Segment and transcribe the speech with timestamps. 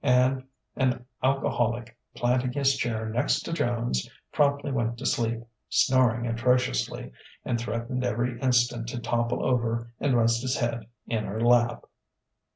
[0.03, 0.43] and
[0.77, 7.11] an alcoholic, planting his chair next to Joan's, promptly went to sleep, snoring atrociously,
[7.45, 11.85] and threatened every instant to topple over and rest his head in her lap.